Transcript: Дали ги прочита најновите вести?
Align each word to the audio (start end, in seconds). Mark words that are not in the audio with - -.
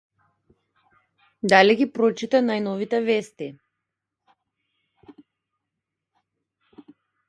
Дали 1.53 1.75
ги 1.83 1.87
прочита 1.99 2.41
најновите 2.47 3.03
вести? 3.11 3.51